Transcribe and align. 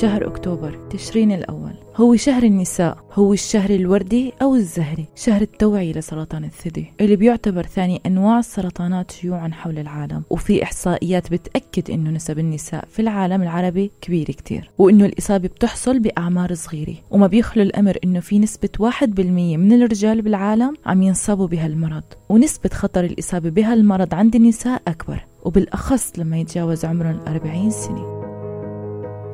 شهر 0.00 0.26
أكتوبر 0.26 0.88
تشرين 0.90 1.32
الأول. 1.32 1.74
هو 1.96 2.16
شهر 2.16 2.42
النساء 2.42 2.98
هو 3.12 3.32
الشهر 3.32 3.70
الوردي 3.70 4.32
أو 4.42 4.54
الزهري. 4.54 5.06
شهر 5.16 5.40
التوعية 5.40 5.92
لسرطان 5.92 6.44
الثدي 6.44 6.92
اللي 7.00 7.16
بيعتبر 7.16 7.62
ثاني 7.62 8.00
أنواع 8.06 8.38
السرطانات 8.38 9.10
شيوعا 9.10 9.48
حول 9.48 9.78
العالم. 9.78 10.22
وفي 10.30 10.62
إحصائيات 10.62 11.30
بتأكد 11.30 11.90
أنه 11.90 12.10
نسب 12.10 12.38
النساء 12.38 12.84
في 12.88 13.02
العالم 13.02 13.42
العربي 13.42 13.90
كبير 14.00 14.26
كتير 14.26 14.70
وأنه 14.78 15.04
الإصابة 15.04 15.48
بتحصل 15.48 15.98
بأعمار 15.98 16.54
صغيرة. 16.54 16.94
وما 17.10 17.26
بيخلو 17.26 17.62
الأمر 17.62 17.98
أنه 18.04 18.20
في 18.20 18.38
نسبة 18.38 18.70
1% 18.78 19.56
من 19.56 19.72
الرجال 19.72 20.22
بالعالم 20.22 20.74
عم 20.86 21.02
ينصابوا 21.02 21.46
بهالمرض. 21.46 22.04
ونسبة 22.28 22.70
خطر 22.72 23.04
الإصابة 23.04 23.50
بهالمرض 23.50 24.14
عند 24.14 24.34
النساء 24.34 24.82
أكبر 24.88 25.26
وبالأخص 25.44 26.12
لما 26.18 26.38
يتجاوز 26.38 26.84
عمرهم 26.84 27.20
40 27.26 27.70
سنة. 27.70 28.17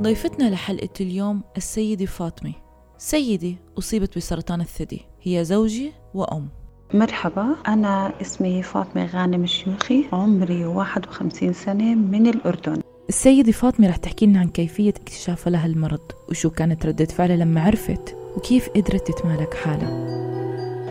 ضيفتنا 0.04 0.50
لحلقة 0.50 0.88
اليوم 1.00 1.42
السيدة 1.56 2.06
فاطمة. 2.06 2.52
سيدة 2.98 3.56
أصيبت 3.78 4.16
بسرطان 4.18 4.60
الثدي. 4.60 5.00
هي 5.22 5.44
زوجي 5.44 5.92
وأم. 6.14 6.48
مرحبا 6.94 7.56
أنا 7.68 8.20
اسمي 8.20 8.62
فاطمة 8.62 9.06
غانم 9.06 9.42
الشيوخي 9.44 10.04
عمري 10.12 10.64
51 10.66 11.52
سنة 11.52 11.94
من 11.94 12.26
الأردن. 12.26 12.80
السيدة 13.08 13.52
فاطمة 13.52 13.88
رح 13.88 13.96
تحكي 13.96 14.26
لنا 14.26 14.40
عن 14.40 14.48
كيفية 14.48 14.90
اكتشافها 14.90 15.50
لها 15.50 15.66
المرض 15.66 16.12
وشو 16.28 16.50
كانت 16.50 16.86
ردة 16.86 17.04
فعلها 17.04 17.36
لما 17.36 17.60
عرفت 17.60 18.16
وكيف 18.36 18.68
قدرت 18.68 19.10
تتمالك 19.10 19.54
حالها. 19.54 20.43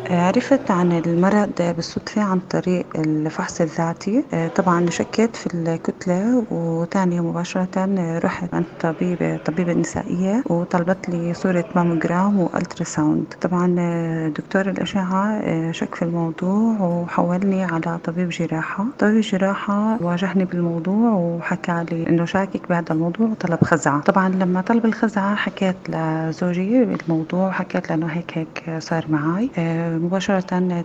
عرفت 0.09 0.71
عن 0.71 0.91
المرض 0.91 1.49
بالصدفة 1.75 2.21
عن 2.21 2.39
طريق 2.39 2.85
الفحص 2.95 3.61
الذاتي. 3.61 4.23
طبعا 4.55 4.89
شكيت 4.89 5.35
في 5.35 5.47
الكتلة 5.53 6.43
وتاني 6.51 7.21
مباشرة 7.21 7.67
رحت 8.23 8.53
عند 8.53 8.65
طبيبة 8.81 9.37
طبيبة 9.37 9.73
نسائية 9.73 10.43
وطلبت 10.49 11.09
لي 11.09 11.33
صورة 11.33 11.65
mammogram 11.75 12.39
و 12.39 12.83
ultrasound 12.83 13.25
طبعا 13.41 13.67
دكتور 14.37 14.69
الأشعة 14.69 15.41
شك 15.71 15.95
في 15.95 16.01
الموضوع 16.01 16.77
وحولني 16.81 17.63
على 17.63 17.97
طبيب 18.03 18.29
جراحة. 18.29 18.85
طبيب 18.99 19.15
الجراحة 19.15 19.97
واجهني 20.03 20.45
بالموضوع 20.45 21.11
وحكى 21.13 21.85
لي 21.91 22.09
إنه 22.09 22.25
شاكك 22.25 22.69
بهذا 22.69 22.91
الموضوع 22.93 23.27
وطلب 23.27 23.63
خزعة. 23.63 24.01
طبعا 24.01 24.29
لما 24.29 24.61
طلب 24.61 24.85
الخزعة 24.85 25.35
حكيت 25.35 25.75
لزوجي 25.89 26.85
بالموضوع 26.85 27.47
وحكيت 27.47 27.89
له 27.89 27.95
انه 27.95 28.07
هيك 28.07 28.31
هيك 28.37 28.79
صار 28.79 29.05
معي 29.09 29.49
مباشرة 29.97 30.39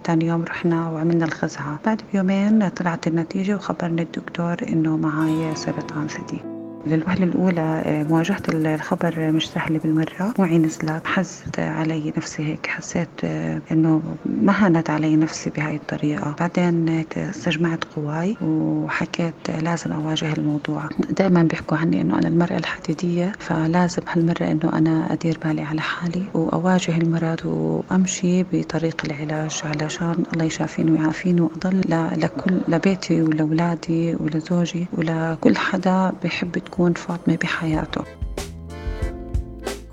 تاني 0.05 0.27
يوم 0.27 0.45
رحنا 0.45 0.89
وعملنا 0.89 1.25
الخزعة 1.25 1.79
بعد 1.87 2.03
بيومين 2.13 2.69
طلعت 2.69 3.07
النتيجة 3.07 3.55
وخبرني 3.57 4.03
الدكتور 4.03 4.57
إنه 4.69 4.97
معي 4.97 5.55
سرطان 5.55 6.09
ثدي. 6.09 6.58
للوهلة 6.87 7.25
الأولى 7.25 7.83
آه، 7.87 8.03
مواجهة 8.03 8.43
الخبر 8.49 9.31
مش 9.33 9.49
سهلة 9.51 9.79
بالمرة. 9.79 10.35
وعي 10.39 10.59
نزلت 10.59 11.07
حزت 11.07 11.59
علي 11.59 12.13
نفسي 12.17 12.43
هيك. 12.43 12.67
حسيت 12.67 13.09
آه، 13.25 13.61
إنه 13.73 14.03
ما 14.27 14.67
هانت 14.67 14.91
علي 14.91 15.17
نفسي 15.17 15.51
بهاي 15.51 15.77
الطريقة. 15.77 16.35
بعدين 16.41 17.05
استجمعت 17.17 17.85
قواي 17.97 18.37
وحكيت 18.43 19.35
لازم 19.63 19.93
أواجه 19.93 20.33
الموضوع. 20.33 20.89
دائما 21.11 21.43
بيحكوا 21.43 21.77
عني 21.77 22.01
إنه 22.01 22.19
أنا 22.19 22.29
المرأة 22.29 22.57
الحديدية 22.57 23.33
فلازم 23.39 24.03
هالمرة 24.13 24.43
إنه 24.45 24.73
أنا 24.79 25.13
أدير 25.13 25.39
بالي 25.45 25.63
على 25.63 25.81
حالي 25.81 26.23
وأواجه 26.35 26.97
المرض 26.99 27.41
وأمشي 27.47 28.43
بطريق 28.53 29.03
العلاج 29.05 29.63
علشان 29.65 30.25
الله 30.33 30.45
يشافيني 30.45 30.91
ويعافيني 30.91 31.41
وأضل 31.41 31.81
لكل 32.17 32.61
لبيتي 32.69 33.23
ولأولادي 33.23 34.15
ولزوجي 34.21 34.87
ولكل 34.93 35.57
حدا 35.57 36.13
بحب 36.25 36.57
تكون 36.71 36.93
فاطمة 36.93 37.37
بحياته. 37.37 38.05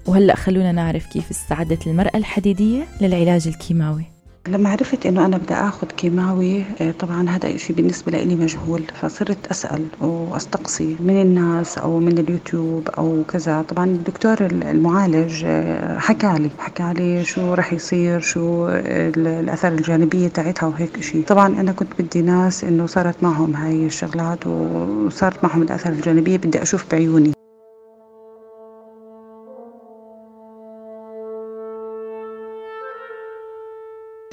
وهلأ 0.05 0.35
خلونا 0.35 0.71
نعرف 0.71 1.05
كيف 1.05 1.29
استعدت 1.31 1.87
المرأة 1.87 2.17
الحديدية 2.17 2.87
للعلاج 3.01 3.47
الكيماوي. 3.47 4.14
لما 4.47 4.69
عرفت 4.69 5.05
إنه 5.05 5.25
أنا 5.25 5.37
بدي 5.37 5.53
اخذ 5.53 5.87
كيماوي 5.87 6.63
آه، 6.81 6.91
طبعا 6.91 7.29
هذا 7.29 7.57
شيء 7.57 7.75
بالنسبة 7.75 8.11
لي 8.11 8.35
مجهول 8.35 8.83
فصرت 9.01 9.47
أسأل 9.51 9.85
وأستقصي 10.01 10.95
من 10.99 11.21
الناس 11.21 11.77
أو 11.77 11.99
من 11.99 12.17
اليوتيوب 12.17 12.89
أو 12.97 13.23
كذا. 13.27 13.61
طبعا 13.61 13.85
الدكتور 13.85 14.37
المعالج 14.41 15.43
آه، 15.45 15.99
حكى 15.99 16.33
لي 16.39 16.49
حكى 16.59 16.93
لي 16.95 17.23
شو 17.23 17.53
راح 17.53 17.73
يصير 17.73 18.19
شو 18.19 18.67
الأثار 18.69 19.71
الجانبية 19.71 20.27
تاعتها 20.27 20.67
وهيك 20.67 21.01
شيء 21.01 21.23
طبعا 21.25 21.47
أنا 21.47 21.71
كنت 21.71 21.89
بدي 21.99 22.21
ناس 22.21 22.63
إنه 22.63 22.85
صارت 22.85 23.23
معهم 23.23 23.55
هاي 23.55 23.85
الشغلات 23.85 24.47
وصارت 24.47 25.43
معهم 25.43 25.61
الأثار 25.61 25.93
الجانبية 25.93 26.37
بدي 26.37 26.61
أشوف 26.61 26.85
بعيوني. 26.91 27.44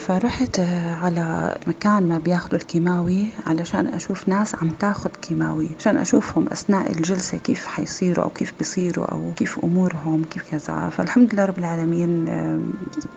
فرحت 0.07 0.61
على 1.03 1.57
مكان 1.67 2.09
ما 2.09 2.19
بياخذوا 2.19 2.61
الكيماوي 2.61 3.27
علشان 3.47 3.87
أشوف 3.87 4.29
ناس 4.29 4.55
عم 4.55 4.71
تاخذ 4.71 5.11
كيماوي 5.11 5.69
عشان 5.79 5.97
أشوفهم 5.97 6.47
أثناء 6.53 6.91
الجلسة 6.93 7.39
كيف 7.39 7.67
حيصيروا 7.67 8.25
أو 8.25 8.31
كيف 8.31 8.53
بيصيروا 8.59 9.05
أو 9.05 9.33
كيف 9.37 9.59
أمورهم 9.65 10.25
كيف 10.25 10.51
كذا. 10.51 10.89
فالحمد 10.89 11.35
لله 11.35 11.45
رب 11.45 11.59
العالمين 11.59 12.27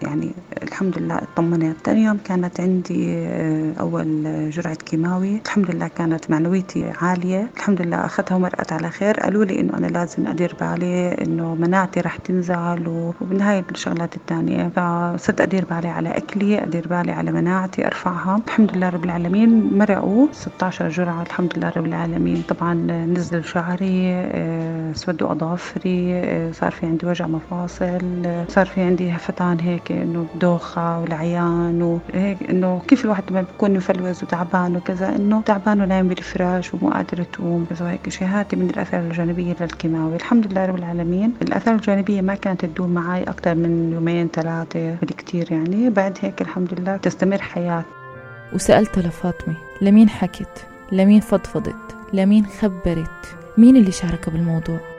يعني 0.01 0.31
الحمد 0.63 1.00
لله 1.00 1.16
اطمنت. 1.18 1.78
ثاني 1.85 2.03
يوم 2.03 2.18
كانت 2.18 2.59
عندي 2.59 3.16
آه، 3.17 3.73
أول 3.79 4.50
جرعة 4.50 4.75
كيماوي. 4.75 5.41
الحمد 5.46 5.72
لله 5.72 5.88
كانت 5.88 6.31
معنويتي 6.31 6.91
عالية. 7.02 7.50
الحمد 7.57 7.81
لله 7.81 8.06
أخذتها 8.06 8.35
ومرقت 8.35 8.73
على 8.73 8.90
خير. 8.90 9.19
قالوا 9.19 9.46
لي 9.46 9.59
إنه 9.59 9.78
أنا 9.78 9.88
لازم 9.88 10.28
أدير 10.28 10.56
بالي 10.62 11.12
إنه 11.12 11.56
مناعتي 11.56 12.00
رح 12.00 12.17
تنزل 12.17 12.88
وبنهايه 13.22 13.66
الشغلات 13.72 14.16
الثانية 14.16 14.69
فصرت 14.75 15.41
أدير 15.41 15.66
بالي 15.66 15.88
على 15.88 16.09
أكلي 16.17 16.63
أدير 16.63 16.75
أدير 16.75 16.88
بالي 16.88 17.12
على 17.12 17.31
مناعتي 17.31 17.88
أرفعها. 17.88 18.41
الحمد 18.47 18.78
لله 18.78 18.90
رب 18.90 19.03
العالمين. 19.03 19.78
مرقوا 19.78 20.28
16 20.31 20.90
جرعة. 20.90 21.22
الحمد 21.22 21.58
لله 21.58 21.69
رب 21.78 21.86
العالمين. 21.86 22.44
طبعا 22.50 22.74
نزل 23.06 23.44
شعري 23.44 24.13
آه، 24.16 24.94
سودوا 24.94 25.31
أظافري 25.31 26.14
آه، 26.14 26.52
صار 26.52 26.72
في 26.72 26.85
عندي 26.85 27.06
وجع 27.06 27.28
مفاصل 27.28 28.02
صار 28.47 28.66
في 28.66 28.81
عندي 28.81 29.12
هفتان 29.12 29.59
هيك 29.59 29.91
إنه 29.91 30.25
دوخة 30.41 31.00
والعيان 31.00 31.81
وهيك 31.81 32.38
إنه 32.50 32.81
كيف 32.88 33.06
الواحد 33.06 33.24
لما 33.30 33.41
بيكون 33.41 33.74
مفلوز 33.74 34.24
وتعبان 34.24 34.75
وكذا 34.75 35.16
إنه 35.16 35.41
تعبان 35.41 35.81
ونايم 35.81 36.08
بالفراش 36.08 36.74
ومو 36.74 36.90
قادر 36.90 37.24
تقوم 37.24 37.66
كذا 37.69 37.85
وهيك 37.85 38.09
شيء 38.09 38.28
هاتي 38.28 38.56
من 38.56 38.69
الآثار 38.69 39.02
الجانبية 39.02 39.56
للكيماوي. 39.62 40.16
الحمد 40.16 40.52
لله 40.52 40.66
رب 40.66 40.75
العالمين. 40.75 41.34
الآثار 41.41 41.75
الجانبية 41.75 42.22
ما 42.22 42.35
كانت 42.35 42.66
تدوم 42.66 42.90
معي 42.90 43.24
أكثر 43.24 43.56
من 43.56 43.91
يومين 43.94 44.28
ثلاثة 44.28 44.96
بالكثير 44.96 45.52
يعني. 45.52 45.90
بعد 45.90 46.18
هيك 46.22 46.41
الحمد 46.41 46.65
لله 46.74 46.98
تستمر 46.98 47.42
حياة 47.42 47.84
وسألت 48.53 49.00
لفاطمة 49.00 49.56
لمين 49.81 50.09
حكت 50.09 50.68
لمين 50.92 51.22
فضفضت؟ 51.22 51.96
لمين 52.14 52.46
خبرت؟ 52.46 53.36
مين 53.58 53.78
اللي 53.78 53.92
شارك 53.92 54.30
بالموضوع؟ 54.30 54.94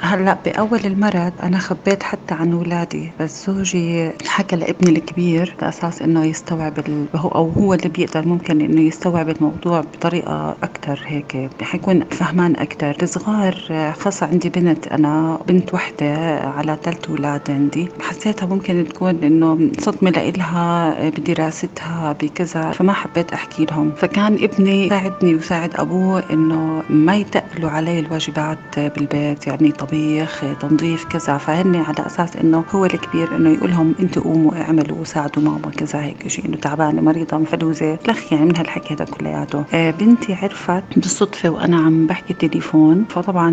هلأ 0.00 0.38
بأول 0.44 0.80
المرض 0.84 1.32
أنا 1.42 1.58
خبيت 1.58 2.02
حتى 2.02 2.34
عن 2.34 2.52
اولادي 2.52 3.12
بس 3.20 3.46
زوجي 3.46 4.10
حكى 4.26 4.56
لابني 4.56 4.90
الكبير 4.98 5.56
على 5.60 5.68
أساس 5.68 6.02
إنه 6.02 6.24
يستوعب 6.24 6.72
هو 7.14 7.28
أو 7.28 7.50
هو 7.50 7.74
اللي 7.74 7.88
بيقدر 7.88 8.28
ممكن 8.28 8.60
إنه 8.60 8.80
يستوعب 8.80 9.28
الموضوع 9.28 9.80
بطريقة 9.80 10.56
أكثر 10.62 11.00
هيك 11.06 11.50
حيكون 11.62 12.04
فهمان 12.04 12.56
أكثر 12.56 12.96
الصغار 13.02 13.54
خاصة 13.98 14.26
عندي 14.26 14.48
بنت 14.48 14.86
أنا 14.86 15.38
بنت 15.48 15.74
وحدة 15.74 16.38
على 16.40 16.78
ثلاث 16.82 17.08
أولاد 17.10 17.50
عندي 17.50 17.88
حسيتها 18.00 18.46
ممكن 18.46 18.84
تكون 18.88 19.24
إنه 19.24 19.70
صدمة 19.80 20.10
لإلها 20.10 20.94
بدراستها 21.10 22.12
بكذا 22.22 22.70
فما 22.70 22.92
حبيت 22.92 23.32
أحكي 23.32 23.64
لهم. 23.64 23.92
فكان 23.96 24.34
ابني 24.34 24.88
ساعدني 24.88 25.34
وساعد 25.34 25.70
أبوه 25.76 26.22
إنه 26.32 26.82
ما 26.90 27.16
يتقلوا 27.16 27.70
علي 27.70 27.98
الواجبات 27.98 28.58
بالبيت 28.78 29.46
يعني 29.46 29.72
طبيخ 29.90 30.42
تنظيف 30.60 31.04
كذا. 31.04 31.38
فهن 31.38 31.76
على 31.76 32.06
أساس 32.06 32.36
إنه 32.36 32.64
هو 32.74 32.84
الكبير 32.84 33.36
إنه 33.36 33.50
يقول 33.50 33.70
لهم 33.70 33.94
أنتوا 34.00 34.22
قوموا 34.22 34.60
اعملوا 34.62 34.98
وساعدوا 34.98 35.42
ماما 35.42 35.70
كذا 35.76 36.02
هيك 36.02 36.28
شيء 36.28 36.44
إنه 36.46 36.56
تعبانة 36.56 37.02
مريضة 37.02 37.36
مفلوزة. 37.36 37.98
لخ 38.08 38.32
يعني 38.32 38.44
من 38.44 38.56
هالحكي 38.56 38.94
هذا 38.94 39.04
كلياته. 39.04 39.64
آه 39.74 39.90
بنتي 39.90 40.34
عرفت 40.34 40.82
بالصدفة 40.96 41.48
وأنا 41.48 41.76
عم 41.76 42.06
بحكي 42.06 42.34
تليفون 42.34 43.04
فطبعا 43.08 43.50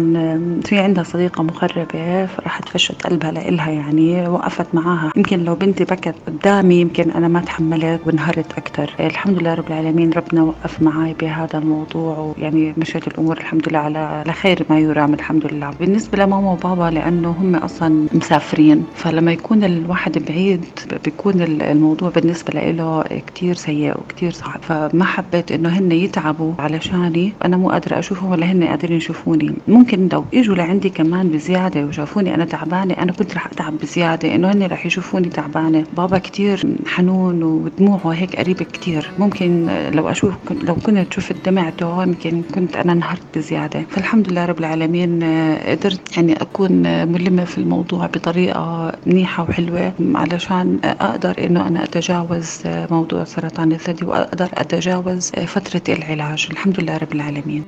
في 0.66 0.80
عندها 0.80 1.04
صديقة 1.04 1.44
مقربه 1.44 2.26
فراحت 2.26 2.70
فشت 2.70 3.08
قلبها 3.08 3.32
لإلها 3.32 3.72
يعني 3.72 4.28
وقفت 4.28 4.76
معاها. 4.76 5.12
يمكن 5.16 5.44
لو 5.44 5.56
بنتي 5.56 5.84
بكت 5.84 6.16
قدامي 6.28 6.76
يمكن 6.82 7.12
أنا 7.12 7.28
ما 7.28 7.40
تحملت 7.40 8.02
وانهارت 8.06 8.58
أكثر 8.58 8.94
آه 9.00 9.08
الحمد 9.08 9.40
لله 9.40 9.54
رب 9.54 9.68
العالمين 9.68 10.12
ربنا 10.14 10.44
وقف 10.44 10.82
معي 10.82 11.14
بهذا 11.22 11.58
الموضوع 11.60 12.34
ويعني 12.38 12.74
مشيت 12.78 13.08
الأمور 13.08 13.38
الحمد 13.38 13.70
لله 13.70 13.80
على 13.80 14.34
خير 14.34 14.66
ما 14.70 14.80
يرام 14.80 15.14
الحمد 15.14 15.46
لله. 15.46 15.70
بالنسبة 15.80 16.23
لماما 16.24 16.52
وبابا 16.52 16.90
لأنه 16.90 17.30
هم 17.30 17.56
أصلا 17.56 18.08
مسافرين. 18.14 18.86
فلما 18.96 19.32
يكون 19.32 19.64
الواحد 19.64 20.18
بعيد 20.18 20.66
بيكون 21.04 21.42
الموضوع 21.42 22.10
بالنسبة 22.10 22.72
له 22.72 23.04
كثير 23.36 23.56
سيء 23.56 23.98
وكثير 23.98 24.32
صعب. 24.32 24.60
فما 24.62 25.06
حبيت 25.06 25.52
إنه 25.52 25.70
هن 25.70 25.92
يتعبوا 25.92 26.54
علشاني. 26.60 27.34
أنا 27.46 27.58
مو 27.58 27.70
قادرة 27.70 28.00
أشوفهم 28.00 28.32
ولا 28.32 28.46
هن 28.52 28.64
قادرين 28.64 28.98
يشوفوني. 28.98 29.54
ممكن 29.68 30.10
لو 30.14 30.26
إجوا 30.34 30.56
لعندي 30.56 30.90
كمان 30.90 31.30
بزيادة 31.30 31.86
وشافوني 31.86 32.36
أنا 32.36 32.46
تعبانة 32.46 32.94
أنا 32.94 33.12
كنت 33.12 33.36
رح 33.36 33.48
أتعب 33.48 33.78
بزيادة. 33.78 34.36
إنه 34.36 34.52
هن 34.52 34.64
رح 34.64 34.86
يشوفوني 34.86 35.30
تعبانة. 35.30 35.84
بابا 35.98 36.18
كثير 36.18 36.64
حنون 36.88 37.44
ودموعه 37.44 38.10
هيك 38.10 38.36
قريبه 38.36 38.66
كثير 38.74 39.12
ممكن 39.20 39.68
لو 39.94 40.10
أشوف 40.10 40.34
لو 40.64 40.76
كنت 40.76 41.14
شفت 41.14 41.36
دمعته 41.46 42.04
يمكن 42.04 42.42
كنت 42.56 42.76
أنا 42.76 42.92
انهارت 42.92 43.22
بزيادة. 43.36 43.84
فالحمد 43.90 44.32
لله 44.32 44.46
رب 44.46 44.60
العالمين 44.60 45.24
قدرت 45.68 46.13
يعني 46.18 46.42
أكون 46.42 46.72
ملمة 47.12 47.46
في 47.46 47.58
الموضوع 47.58 48.06
بطريقة 48.06 48.92
منيحة 49.06 49.44
وحلوة 49.44 49.94
علشان 50.16 50.80
أقدر 50.84 51.46
إنه 51.46 51.68
أنا 51.68 51.84
أتجاوز 51.84 52.62
موضوع 52.66 53.24
سرطان 53.24 53.72
الثدي 53.72 54.06
وأقدر 54.06 54.50
أتجاوز 54.54 55.32
فترة 55.32 55.94
العلاج. 55.94 56.48
الحمد 56.52 56.80
لله 56.80 56.98
رب 56.98 57.12
العالمين. 57.12 57.64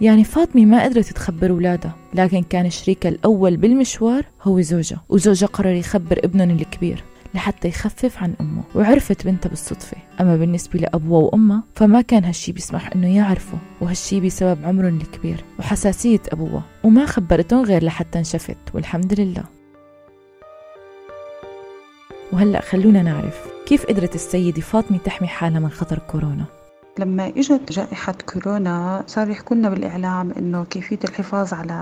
يعني 0.00 0.24
فاطمة 0.24 0.64
ما 0.64 0.84
قدرت 0.84 1.12
تخبر 1.12 1.50
أولادها 1.50 1.94
لكن 2.14 2.42
كان 2.42 2.70
شريكها 2.70 3.08
الأول 3.08 3.56
بالمشوار 3.56 4.24
هو 4.42 4.60
زوجها 4.60 5.02
وزوجها 5.08 5.46
قرر 5.46 5.72
يخبر 5.72 6.20
ابنهم 6.24 6.50
الكبير. 6.50 7.04
لحتى 7.38 7.68
يخفف 7.68 8.22
عن 8.22 8.34
أمه 8.40 8.62
وعرفت 8.74 9.26
بنتها 9.26 9.48
بالصدفة. 9.48 9.96
أما 10.20 10.36
بالنسبة 10.36 10.80
لأبوها 10.80 11.22
وأمها 11.24 11.62
فما 11.74 12.00
كان 12.00 12.24
هالشي 12.24 12.52
بيسمح 12.52 12.92
إنه 12.94 13.16
يعرفوا 13.16 13.58
وهالشي 13.80 14.20
بسبب 14.20 14.64
عمرهم 14.64 14.96
الكبير 14.96 15.44
وحساسية 15.58 16.20
أبوها 16.32 16.62
وما 16.84 17.06
خبرتهم 17.06 17.64
غير 17.64 17.84
لحتى 17.84 18.18
انشفت 18.18 18.56
والحمد 18.74 19.20
لله. 19.20 19.44
وهلأ 22.32 22.60
خلونا 22.60 23.02
نعرف 23.02 23.46
كيف 23.66 23.86
قدرت 23.86 24.14
السيدة 24.14 24.60
فاطمة 24.60 24.98
تحمي 24.98 25.28
حالها 25.28 25.60
من 25.60 25.70
خطر 25.70 25.98
كورونا؟ 25.98 26.44
لما 26.98 27.26
إجت 27.36 27.72
جائحة 27.72 28.14
كورونا 28.32 29.02
صار 29.06 29.30
يحكوا 29.30 29.56
لنا 29.56 29.68
بالإعلام 29.70 30.32
إنه 30.38 30.64
كيفية 30.64 30.98
الحفاظ 31.04 31.54
على 31.54 31.72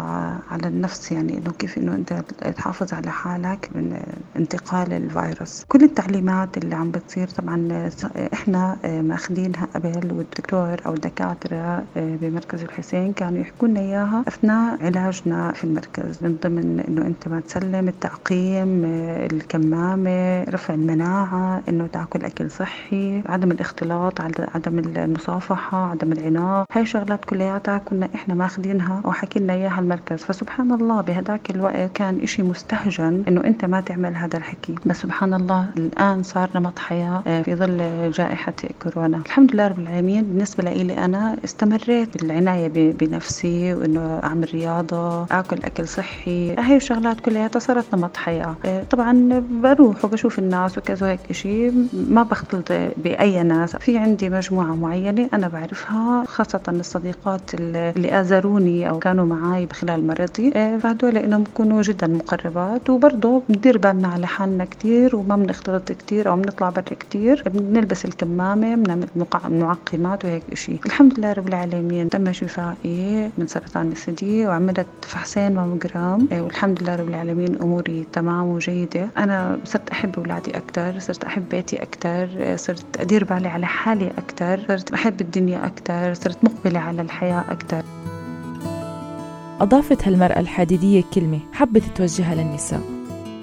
على 0.51 0.69
النفس 0.69 1.13
يعني 1.13 1.39
إنه 1.39 1.51
كيف 1.59 1.79
إنه 1.79 1.95
أنت 1.95 2.13
تحافظ 2.57 2.95
على 2.95 3.11
حالك 3.11 3.71
من 3.75 4.01
انتقال 4.37 4.93
الفيروس. 4.93 5.65
كل 5.69 5.85
التعليمات 5.85 6.59
اللي 6.59 6.75
عم 6.75 6.91
بتصير 6.91 7.29
طبعا 7.29 7.89
إحنا 8.33 8.77
مأخذينها 8.85 9.67
قبل 9.75 10.13
والدكتور 10.13 10.77
أو 10.87 10.95
الدكاترة 10.95 11.85
بمركز 11.97 12.63
الحسين 12.63 13.13
كانوا 13.13 13.39
يحكوا 13.41 13.69
لنا 13.69 13.81
إياها 13.81 14.25
أثناء 14.29 14.85
علاجنا 14.85 15.53
في 15.53 15.65
المركز 15.65 16.19
من 16.23 16.37
ضمن 16.43 16.81
إنه 16.89 17.07
أنت 17.07 17.29
ما 17.29 17.41
تسلم 17.41 17.89
التعقيم 17.89 18.83
الكمامة 19.33 20.45
رفع 20.45 20.75
المناعة 20.75 21.63
إنه 21.69 21.87
تاكل 21.87 22.25
أكل 22.25 22.51
صحي 22.51 23.23
عدم 23.27 23.51
الاختلاط 23.51 24.21
عدم 24.55 24.79
المصافحة 25.07 25.91
عدم 25.91 26.13
العناق. 26.13 26.67
هاي 26.73 26.87
شغلات 26.87 27.25
كلياتها 27.25 27.79
كنا 27.79 28.09
إحنا 28.15 28.35
ماخذينها 28.35 29.01
وحكي 29.05 29.39
لنا 29.39 29.53
إياها 29.53 29.81
المركز. 29.81 30.19
فسبحان 30.25 30.73
الله 30.73 31.01
بهداك 31.01 31.51
الوقت 31.51 31.91
كان 31.95 32.21
إشي 32.23 32.43
مستهجن 32.43 33.25
إنه 33.29 33.45
أنت 33.45 33.65
ما 33.65 33.81
تعمل 33.81 34.17
هذا 34.17 34.39
الحكي. 34.39 34.75
بس 34.87 34.97
سبحان 34.97 35.35
الله 35.35 35.67
الآن 35.77 36.23
صار 36.23 36.51
نمط 36.55 36.79
حياة 36.79 37.23
آه، 37.27 37.43
في 37.43 37.55
ظل 37.55 38.11
جائحة 38.11 38.53
كورونا. 38.83 39.17
الحمد 39.17 39.55
لله 39.55 39.69
رب 39.69 39.79
العالمين. 39.79 40.25
بالنسبة 40.25 40.65
لي 40.65 41.05
أنا 41.05 41.37
استمريت 41.45 42.23
بالعناية 42.23 42.93
بنفسي 42.93 43.75
وإنه 43.75 44.21
أعمل 44.25 44.49
رياضة 44.55 45.25
آكل 45.25 45.57
أكل 45.65 45.89
صحي. 45.89 46.55
هاي 46.55 46.77
الشغلات 46.77 47.21
كلياتها 47.21 47.59
صارت 47.59 47.95
نمط 47.95 48.17
حياة. 48.17 48.55
آه، 48.65 48.83
طبعا 48.83 49.43
بروح 49.51 50.05
وبشوف 50.05 50.39
الناس 50.39 50.79
وكذا 50.79 51.07
هيك 51.07 51.21
إشي 51.31 51.71
ما 51.93 52.23
بختلط 52.23 52.73
بأي 52.97 53.43
ناس. 53.43 53.77
في 53.77 53.99
عندي 53.99 54.31
مجموعة 54.31 54.75
معينة 54.75 54.96
معينة 54.97 55.29
أنا 55.35 55.49
بعرفها 55.49 56.25
خاصة 56.27 56.61
الصديقات 56.69 57.55
اللي 57.55 58.21
آزروني 58.21 58.89
أو 58.89 58.99
كانوا 58.99 59.27
معي 59.27 59.69
خلال 59.73 60.07
مرضي. 60.07 60.53
آه، 60.57 60.79
فهدول 60.79 61.17
إنهم 61.17 61.43
بكونوا 61.43 61.83
جدا 61.83 62.07
مقربات 62.07 62.91
وبرضه 62.91 63.43
بندير 63.49 63.79
بالنا 63.79 64.09
على 64.09 64.27
حالنا 64.27 64.65
كثير 64.65 65.17
وما 65.17 65.37
بنختلط 65.37 65.93
كثير 65.93 66.29
أو 66.29 66.37
بنطلع 66.37 66.71
برا 66.71 66.83
كثير 66.83 67.43
بنلبس 67.47 68.05
الكمامة 68.05 68.75
بنعمل 68.75 69.09
معقمات 69.51 70.25
وهيك 70.25 70.55
شيء 70.55 70.81
الحمد 70.87 71.19
لله 71.19 71.33
رب 71.33 71.49
العالمين 71.49 72.09
تم 72.11 72.33
شفائي 72.33 73.31
من 73.39 73.47
سرطان 73.47 73.89
الثدي 73.93 74.47
وعملت 74.47 74.87
فحصين 75.03 75.55
ماموجرام. 75.55 76.29
آه، 76.33 76.43
والحمد 76.43 76.83
لله 76.83 76.97
رب 76.97 77.09
العالمين 77.09 77.57
أموري 77.63 78.07
تمام 78.13 78.47
وجيدة. 78.47 79.09
أنا 79.19 79.59
صرت 79.65 79.91
أحب 79.91 80.19
أولادي 80.19 80.57
أكثر 80.57 80.99
صرت 80.99 81.25
أحب 81.25 81.49
بيتي 81.51 81.83
أكثر 81.83 82.29
آه، 82.39 82.57
صرت 82.57 83.01
أدير 83.01 83.25
بالي 83.25 83.49
على 83.49 83.67
حالي 83.67 84.11
أكثر 84.19 84.76
صرت 84.77 84.93
أحب 84.93 85.21
الدنيا 85.21 85.67
أكثر 85.67 86.15
صرت 86.15 86.45
مقبلة 86.45 86.79
على 86.79 87.03
الحياة 87.03 87.45
أكثر 87.51 87.83
أضافت 89.61 90.09
هالمرأة 90.09 90.41
الحديدية 90.41 91.03
كلمة 91.15 91.41
حبت 91.53 91.83
توجهها 91.97 92.35
للنساء. 92.35 92.96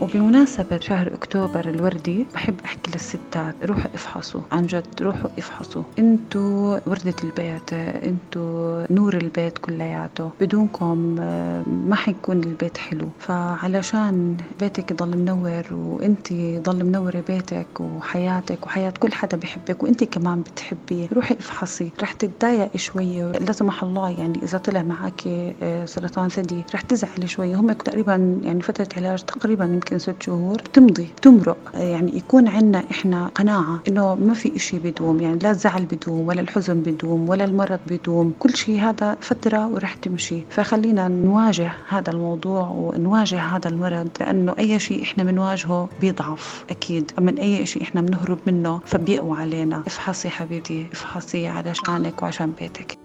وبمناسبة 0.04 0.80
شهر 0.80 1.14
أكتوبر 1.14 1.70
الوردي 1.70 2.26
بحب 2.34 2.56
أحكي 2.66 2.92
للستات 2.92 3.56
روحوا 3.66 3.92
افحصوا 3.96 4.42
عن 4.52 4.66
جد 4.66 4.86
روحوا 5.02 5.30
افحصوا. 5.38 5.84
أنتوا 6.00 6.80
وردة 6.90 7.14
البيت 7.24 7.74
أنتوا 7.74 8.86
نور 8.94 9.14
البيت 9.14 9.58
كلياته. 9.58 10.30
بدونكم 10.42 11.16
آه، 11.20 11.64
ما 11.68 11.96
حيكون 11.96 12.44
البيت 12.44 12.78
حلو. 12.78 13.08
فعلشان 13.20 14.38
بيتك 14.60 14.92
يضل 14.92 15.18
منور 15.18 15.64
وانت 15.72 16.34
ضل 16.70 16.84
منورة 16.86 17.24
بيتك 17.28 17.68
وحياتك 17.80 18.66
وحياة 18.66 18.94
كل 19.00 19.14
حدا 19.14 19.38
بحبك 19.38 19.84
وانت 19.84 20.04
كمان 20.04 20.42
بتحبيه 20.42 21.08
روحي 21.14 21.34
افحصي. 21.36 21.90
رح 22.02 22.12
تتضايق 22.12 22.78
شوية 22.78 23.32
لا 23.32 23.52
سمح 23.52 23.84
الله 23.84 24.10
يعني 24.10 24.40
إذا 24.44 24.58
طلع 24.58 24.82
معك 24.82 25.28
آه، 25.28 25.86
سرطان 25.86 26.30
ثدي 26.30 26.64
رح 26.74 26.82
تزعلي 26.82 27.28
شوية 27.28 27.56
هم 27.56 27.72
تقريبا 27.72 28.40
يعني 28.44 28.62
فترة 28.62 28.88
علاج 28.98 29.24
تقريبا 29.24 29.66
يمكن 29.66 29.93
يمكن 29.94 30.06
ست 30.14 30.24
شهور 30.24 30.56
بتمضي 30.58 31.08
بتمرق 31.18 31.58
يعني 31.74 32.18
يكون 32.18 32.48
عندنا 32.48 32.84
إحنا 32.92 33.28
قناعة 33.36 33.80
إنه 33.88 34.16
ما 34.16 34.34
في 34.34 34.56
إشي 34.56 34.80
بدوم 34.80 35.20
يعني 35.20 35.40
لا 35.40 35.52
الزعل 35.52 35.86
بدوم 35.86 36.28
ولا 36.28 36.42
الحزن 36.42 36.82
بدوم 36.82 37.30
ولا 37.30 37.46
المرض 37.46 37.80
بدوم 37.88 38.34
كل 38.40 38.56
شيء 38.56 38.80
هذا 38.80 39.18
فترة 39.22 39.68
ورح 39.68 39.94
تمشي. 39.94 40.42
فخلينا 40.50 41.08
نواجه 41.08 41.72
هذا 41.90 42.12
الموضوع 42.12 42.68
ونواجه 42.70 43.40
هذا 43.40 43.70
المرض 43.70 44.10
لأنه 44.20 44.56
أي 44.60 44.80
شيء 44.80 45.04
إحنا 45.04 45.24
بنواجهه 45.24 45.90
بيضعف 46.02 46.66
أكيد. 46.70 47.12
من 47.20 47.38
أي 47.40 47.66
شيء 47.66 47.82
إحنا 47.84 48.02
بنهرب 48.02 48.40
منه 48.48 48.80
فبيقوى 48.86 49.38
علينا. 49.38 49.84
افحصي 49.88 50.30
حبيبتي 50.30 50.88
افحصي 50.94 51.48
علشانك 51.48 52.24
وعشان 52.24 52.52
بيتك. 52.60 53.03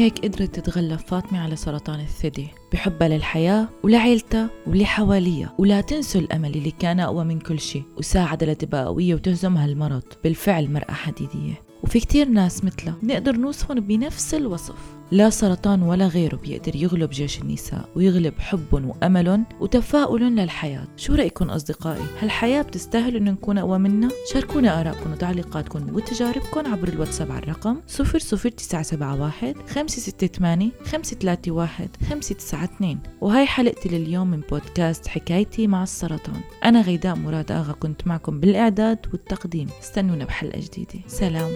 هيك 0.00 0.18
قدرت 0.18 0.58
تتغلب 0.60 0.98
فاطمة 0.98 1.38
على 1.38 1.56
سرطان 1.56 2.00
الثدي 2.00 2.48
بحبها 2.72 3.08
للحياة 3.08 3.68
ولعيلتها 3.82 4.50
واللي 4.66 4.86
حواليها 4.86 5.54
ولا 5.58 5.80
تنسوا 5.80 6.20
الأمل 6.20 6.54
اللي 6.54 6.70
كان 6.70 7.00
أقوى 7.00 7.24
من 7.24 7.38
كل 7.38 7.60
شيء 7.60 7.82
وساعد 7.96 8.44
لتبقى 8.44 8.84
قوية 8.84 9.14
وتهزم 9.14 9.56
هالمرض 9.56 10.02
بالفعل 10.24 10.72
مرأة 10.72 10.92
حديدية. 10.92 11.62
وفي 11.82 12.00
كتير 12.00 12.28
ناس 12.28 12.64
مثلها 12.64 12.94
نقدر 13.02 13.36
نوصفهم 13.36 13.80
بنفس 13.80 14.34
الوصف. 14.34 14.99
لا 15.12 15.30
سرطان 15.30 15.82
ولا 15.82 16.06
غيره 16.06 16.36
بيقدر 16.36 16.76
يغلب 16.76 17.10
جيش 17.10 17.40
النساء 17.40 17.88
ويغلب 17.96 18.34
حبهم 18.38 18.90
وأملهم 18.90 19.46
وتفاؤلهم 19.60 20.38
للحياة. 20.38 20.88
شو 20.96 21.14
رأيكم 21.14 21.50
أصدقائي؟ 21.50 22.02
هالحياة 22.20 22.62
بتستاهل 22.62 23.16
إنه 23.16 23.30
نكون 23.30 23.58
أقوى 23.58 23.78
منها؟ 23.78 24.10
شاركونا 24.32 24.80
آرائكم 24.80 25.12
وتعليقاتكم 25.12 25.94
وتجاربكم 25.94 26.72
عبر 26.72 26.88
الواتساب 26.88 27.32
على 27.32 27.42
الرقم 27.42 27.80
00971 27.88 29.54
568 29.68 30.70
531 30.84 31.88
592 32.08 32.98
وهي 33.20 33.46
حلقتي 33.46 33.88
لليوم 33.88 34.30
من 34.30 34.40
بودكاست 34.40 35.06
حكايتي 35.06 35.66
مع 35.66 35.82
السرطان. 35.82 36.40
أنا 36.64 36.82
غيداء 36.82 37.16
مراد 37.16 37.52
آغا 37.52 37.72
كنت 37.72 38.06
معكم 38.06 38.40
بالإعداد 38.40 38.98
والتقديم. 39.12 39.68
استنونا 39.82 40.24
بحلقة 40.24 40.60
جديدة. 40.60 41.00
سلام. 41.06 41.50